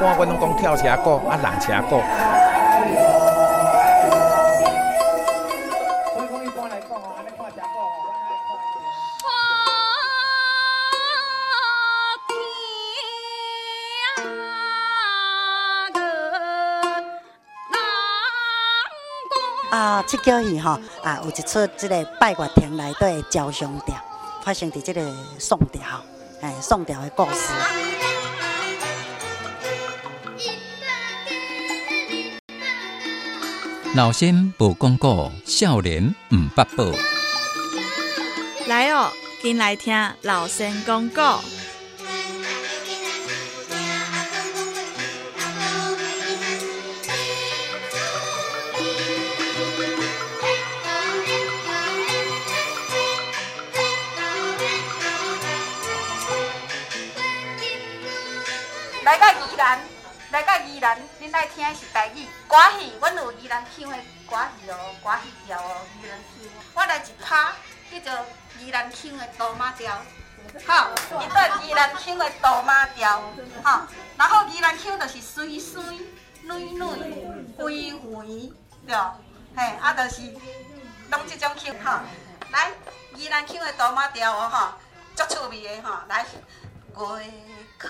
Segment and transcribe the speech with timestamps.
[0.00, 2.00] 般阮拢讲跳车鼓啊，人车鼓。
[19.70, 23.94] 啊，这叫戏吼啊，有一出这个拜月亭内底的交响调，
[24.42, 25.02] 发生伫这个
[25.38, 25.82] 宋调，
[26.40, 27.52] 哎，宋调的故事。
[33.94, 36.94] 老先无广告，少年唔八步。
[38.66, 39.10] 来哦，
[39.42, 41.40] 进来听老先广告。
[61.28, 66.50] 恁来听的是台语歌戏，阮有宜兰腔的歌戏哦，歌戏调哦，宜兰腔。
[66.72, 68.26] 我来一拍叫做
[68.58, 70.00] 宜兰腔的杜马调，
[70.66, 70.90] 好，
[71.20, 73.22] 一段宜兰腔的杜马调，
[73.62, 75.82] 好，然后宜兰腔就是水水、
[76.44, 76.98] 软软、
[77.58, 78.52] 肥肥，
[78.86, 78.96] 对，
[79.54, 80.22] 嘿，啊，就是
[81.10, 82.00] 拢即种腔，吼。
[82.50, 82.70] 来，
[83.16, 84.72] 宜兰腔的杜马调哦，吼，
[85.14, 86.24] 足趣味的吼，来，
[86.96, 87.32] 月
[87.76, 87.86] 可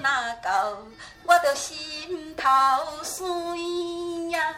[0.00, 0.76] 那到，
[1.22, 2.48] 我着心头
[3.02, 4.56] 酸呀，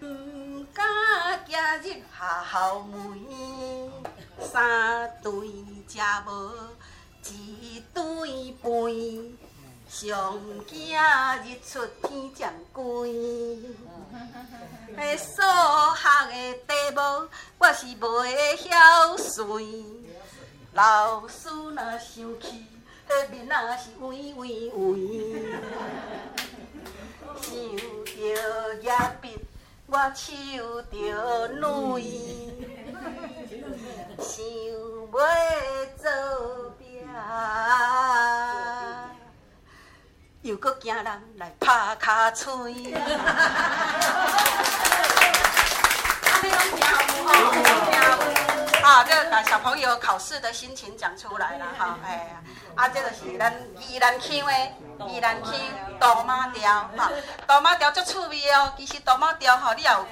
[0.00, 0.84] 毋敢
[1.46, 2.02] 行入学
[2.52, 3.24] 校门。
[4.40, 5.30] 三对
[5.86, 6.50] 食无
[7.22, 8.66] 一对饭，
[9.88, 10.34] 上
[10.66, 10.98] 惊
[11.44, 13.06] 日出天渐光。
[13.06, 13.72] 迄
[15.16, 15.40] 数
[15.94, 16.34] 学的
[16.66, 17.00] 题目
[17.58, 19.46] 我是袂晓算，
[20.74, 22.66] 老师若生气。
[23.06, 25.52] 迄面仔是微微微，
[27.38, 27.52] 想
[28.06, 28.14] 着
[28.80, 28.90] 叶
[29.20, 29.38] 笔，
[29.86, 30.32] 我手
[30.90, 30.94] 着
[31.48, 32.00] 软，
[34.18, 34.32] 想
[35.12, 35.14] 要
[36.00, 36.08] 做
[36.78, 37.06] 饼，
[40.40, 41.04] 又搁惊人
[41.36, 42.94] 来拍骹喙。
[42.94, 42.98] 啊，
[49.02, 52.36] 这个把小朋友考试的心情讲出来了哈，哎，
[52.76, 55.52] 啊，这个是咱宜兰腔的宜兰腔
[55.98, 57.10] 杜马调哈，
[57.48, 58.72] 杜马调足趣味哦。
[58.76, 60.06] 其实杜马调吼，你也有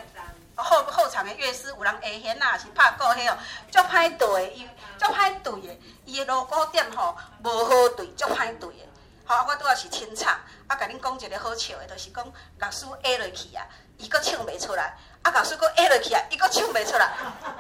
[0.57, 3.37] 后后场的乐师，有人会弦啊，是拍鼓迄哦，
[3.71, 8.89] 足歹对，伊足歹对的，伊的锣鼓点吼无好对，足歹对的。
[9.25, 10.33] 好，我拄仔是清唱，
[10.67, 12.25] 啊，甲恁讲一个好笑的，就是讲
[12.59, 13.65] 乐师下落去啊，
[13.99, 14.95] 伊搁唱袂出来。
[15.23, 17.09] 啊，老师搁下落去啊，伊搁唱袂出来，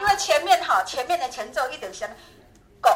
[0.01, 2.09] 因为前面哈，前面的前奏一定先
[2.81, 2.91] ，go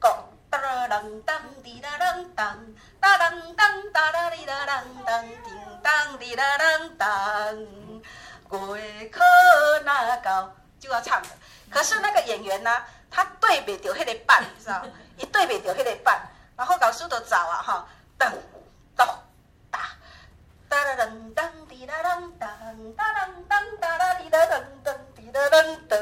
[0.00, 0.08] go，
[0.50, 2.58] 哒啦啷当滴啦啷当，
[3.00, 7.56] 哒啷当哒啦哩啦啷当，叮当哩啦啷当，
[8.76, 9.20] 月考
[9.84, 11.28] 那到就要唱的。
[11.70, 12.82] 可是那个演员呢，
[13.12, 14.84] 他对不着迄个伴，知道？
[15.18, 16.20] 伊对不着迄个伴，
[16.56, 17.86] 然后老师都找啊哈，
[18.18, 18.28] 噔
[18.96, 19.06] 咚
[19.70, 19.78] 哒，
[20.68, 22.50] 哒啦啷当滴啦啷当，
[22.96, 23.62] 哒啷当。
[24.34, 24.40] 噔
[24.84, 25.54] 噔滴啦噔
[25.88, 25.94] 噔，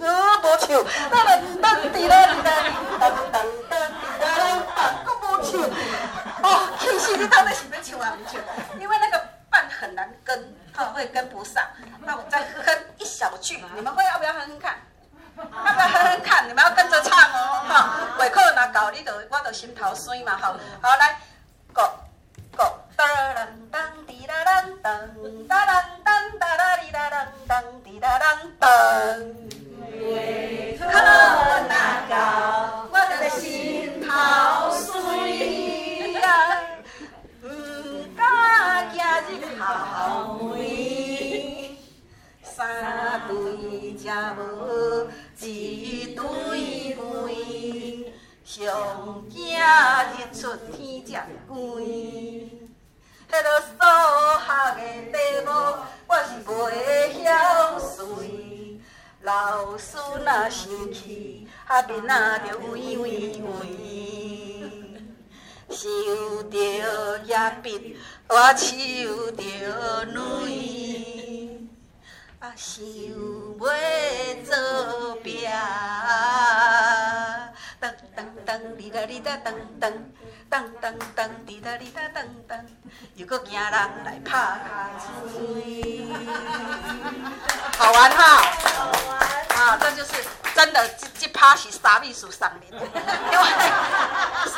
[0.00, 0.06] 呃，
[0.42, 0.66] 无唱，
[1.10, 1.12] 噔
[1.60, 2.46] 噔滴啦滴啦
[3.00, 3.02] 噔噔
[3.32, 3.34] 噔
[4.00, 4.46] 滴啦噔
[4.76, 5.50] 噔，搁无唱。
[6.42, 6.46] 哦，
[6.78, 8.40] 其实你到底是要唱还是不唱？
[8.80, 9.20] 因为那个
[9.50, 11.64] 伴很难跟，哈，会跟不上。
[12.00, 14.78] 那我再哼一小句，你们会要不要哼哼看？
[15.36, 16.48] 要不要哼哼看？
[16.48, 17.96] 你们要跟着唱哦，哈。
[18.54, 20.54] 胃口若够，你就我就心头酸嘛，吼。
[20.80, 21.18] 好来
[21.72, 21.82] ，go
[22.56, 22.64] go，
[22.96, 23.02] 噔
[24.06, 24.48] 滴啦噔
[24.80, 25.70] 噔，哒噔
[26.04, 27.26] 噔哒啦哩啦噔。
[27.48, 28.68] 当滴答当当，
[29.90, 30.86] 月考
[31.68, 34.08] 那高，我的心头
[34.70, 34.94] 酸
[36.14, 36.24] 呀，
[37.42, 37.46] 唔
[38.16, 38.96] 敢行
[39.30, 39.60] 入校
[40.40, 40.48] 门，
[42.42, 42.52] 三
[43.26, 43.32] 对
[43.98, 44.04] 才
[44.34, 44.38] 无
[45.40, 46.22] 一对
[46.94, 47.02] 门，
[48.44, 49.62] 上惊日
[50.38, 51.58] 出天将光。
[51.80, 53.72] 迄个数
[54.38, 54.80] 学的
[55.10, 55.48] 题目，
[56.06, 57.28] 我是袂晓
[57.78, 57.96] 算。
[59.22, 62.12] 老师若生气，啊面仔
[62.46, 63.50] 着微微微。
[65.70, 65.80] 想
[66.50, 66.54] 着
[67.24, 67.96] 叶笔，
[68.28, 68.66] 我手
[69.32, 69.42] 着
[70.12, 70.14] 软。
[72.40, 73.10] 啊，想要
[78.74, 79.92] 噔噔，哩啦哩啦噔噔，
[80.50, 82.18] 噔噔噔，哩啦哩啦噔
[82.48, 82.60] 噔，
[83.14, 84.58] 又搁惊人来拍
[85.32, 86.06] 嘴，
[87.78, 88.42] 好玩哈！
[88.68, 89.18] 好玩
[89.56, 89.78] 啊！
[89.80, 90.12] 这就是
[90.54, 93.44] 真的，这这趴是沙秘书上面，因为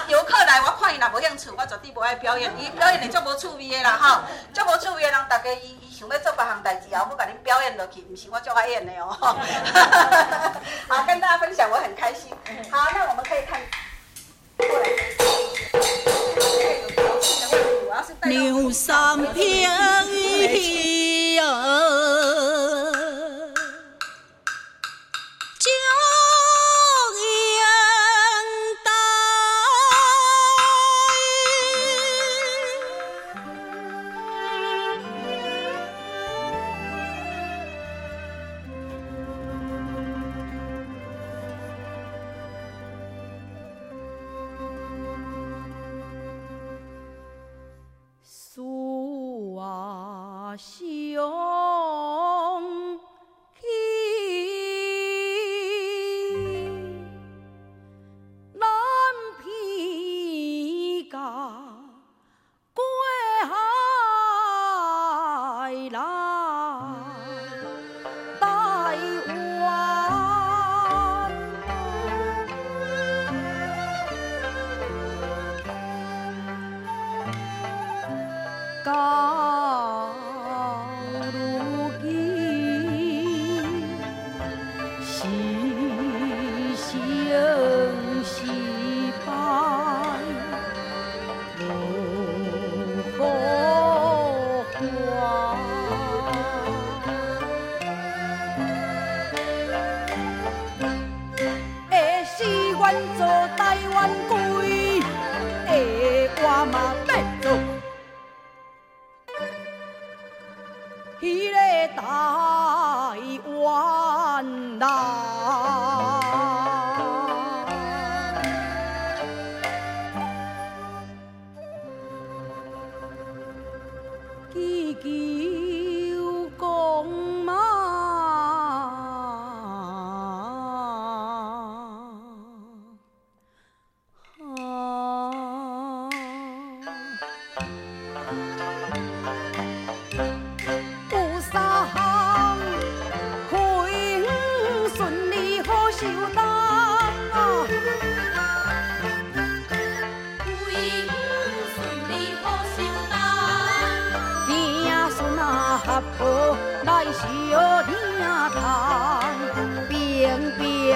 [0.09, 2.53] 游客来，我看伊若无兴趣，我绝对无爱表演。
[2.59, 4.23] 伊表演的足无趣味的啦，吼，
[4.53, 9.09] 足无趣味的人，大家伊伊想要做别项代志，也要甲恁表演落去，毋是我足爱演的哦。
[10.89, 12.33] 好，跟大家分享，我很开心。
[12.71, 13.61] 好，那我们可以看
[14.57, 14.87] 过来。
[18.29, 18.71] 牛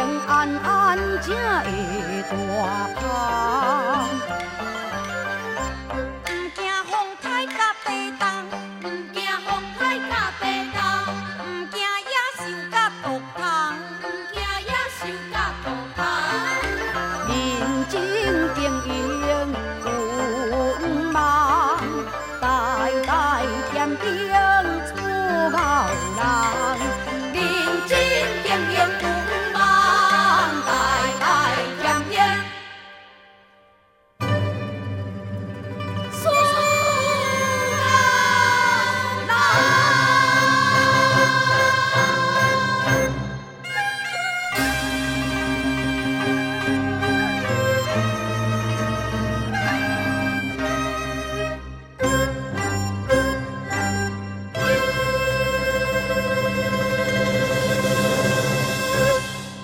[0.00, 3.99] 平安安才会大好。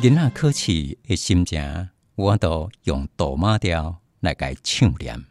[0.03, 5.25] 囡仔考试的心情，我都用杜马调来甲伊唱念，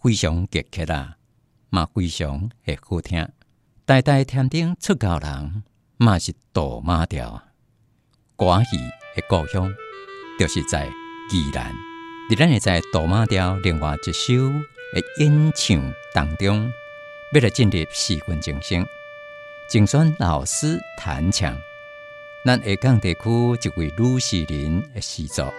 [0.00, 1.16] 非常激切啊，
[1.70, 3.28] 嘛非常会好听。
[3.84, 5.64] 代代天顶出高人，
[5.96, 7.42] 嘛是杜马调。
[8.36, 8.76] 歌戏
[9.16, 9.74] 的故乡，
[10.38, 10.86] 就是在
[11.32, 11.74] 宜兰。
[12.30, 14.34] 伫咱会在杜马调另外一首
[14.94, 16.70] 的演唱当中，
[17.34, 18.86] 要来进入四分精神，
[19.68, 21.60] 精选老师弹唱。
[22.42, 25.52] 咱下港地区一位女诗人的诗作，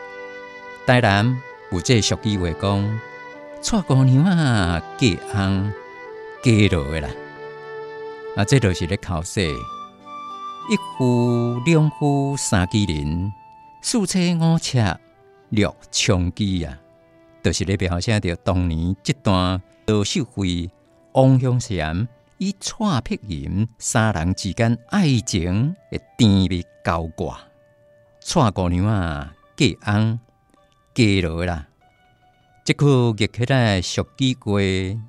[0.88, 1.40] 台南
[1.72, 3.00] 有这俗语话讲
[3.62, 5.72] ：“蔡姑娘啊，嫁翁
[6.42, 7.10] 嫁落的啦。”
[8.36, 13.32] 啊，这就是咧考试，一夫两夫三妻人，
[13.84, 14.98] 四妻五妾
[15.50, 16.80] 六娼妓啊，
[17.44, 20.68] 就是咧描写着当年这段罗秀辉、
[21.12, 22.08] 王向贤。
[22.42, 27.40] 以蔡碧莹三人之间爱情的甜蜜高挂，
[28.20, 30.20] 蔡姑娘啊，嫁翁
[30.96, 31.68] 嫁落啦。
[32.66, 34.60] 这句译起来俗语话，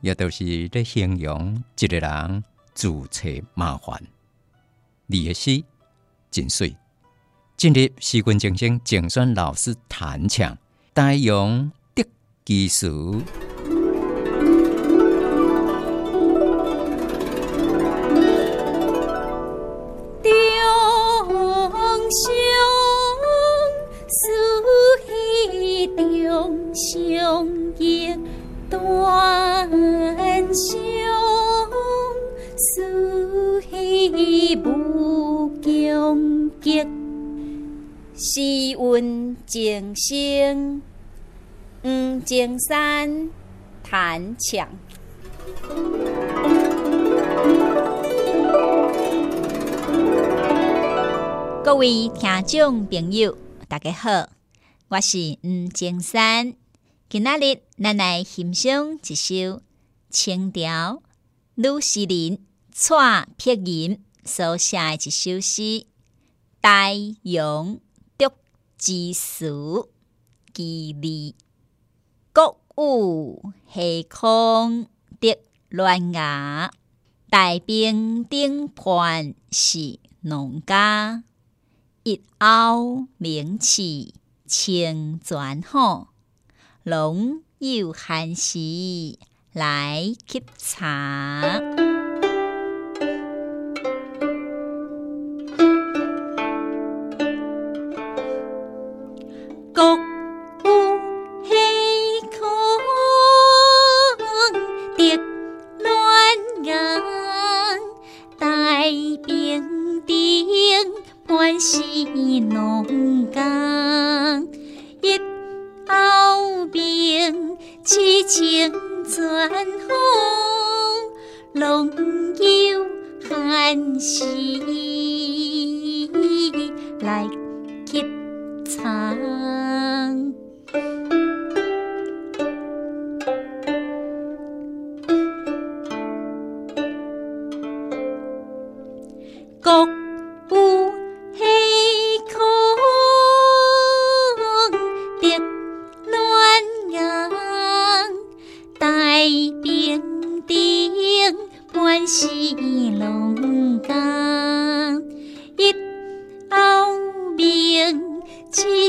[0.03, 3.99] 也都是咧形容一个人自找麻烦。
[5.07, 5.65] 李的诗
[6.31, 6.77] 真水，
[7.57, 10.59] 进入四军精声竞选老师弹唱，
[10.93, 12.05] 大勇得
[12.45, 12.69] 基
[28.73, 28.79] 事。
[38.15, 40.81] 时运正盛，
[41.83, 43.29] 黄金山
[43.83, 44.69] 弹唱。
[51.65, 53.37] 各位听众朋友，
[53.67, 54.29] 大家好，
[54.89, 56.62] 我是黄金山。
[57.13, 59.61] 今仔日咱来欣赏一首
[60.09, 61.03] 清调
[61.55, 65.61] 吕诗林蔡碧吟所写的一首诗
[66.63, 67.79] 《大洋》。
[68.79, 69.91] 之书
[70.55, 71.35] 其利，
[72.33, 74.87] 国有下空
[75.21, 75.39] 得
[75.69, 76.73] 乱牙，
[77.29, 81.25] 大兵顶盘是农家，
[82.05, 84.15] 一敖名气
[84.47, 86.12] 清转好，
[86.85, 88.59] 龙有闲时
[89.53, 91.92] 来沏茶。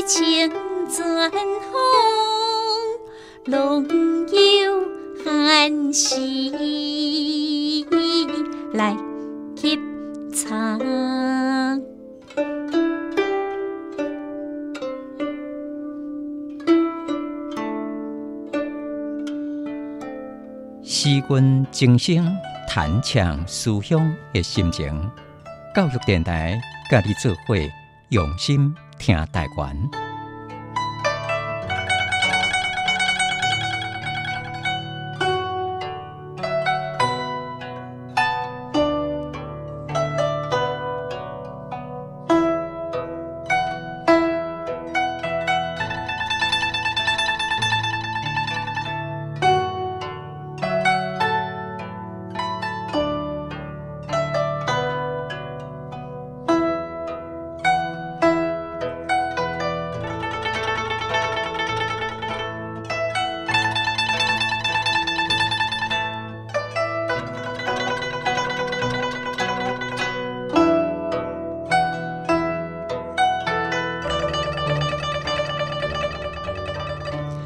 [0.02, 0.50] 清
[0.88, 1.32] 尊风，
[3.46, 3.86] 龙
[4.28, 4.82] 游
[5.24, 7.86] 寒溪
[8.72, 8.96] 来
[9.56, 9.78] 吸
[10.32, 10.80] 藏。
[20.82, 22.24] 诗君静心
[22.68, 25.10] 弹唱思乡的心情，
[25.74, 26.58] 教育电台
[26.90, 27.54] 甲你做伙
[28.10, 28.74] 用心。
[28.98, 30.03] 听台湾。